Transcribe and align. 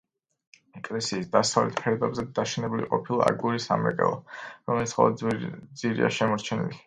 ეკლესიის 0.77 1.27
დასავლეთ 1.35 1.75
ფერდობზე 1.81 2.23
დაშენებული 2.39 2.87
ყოფილა 2.93 3.27
აგურის 3.33 3.69
სამრეკლო, 3.71 4.09
რომლის 4.71 4.97
მხოლოდ 4.99 5.25
ძირია 5.83 6.13
შემორჩენილი. 6.19 6.79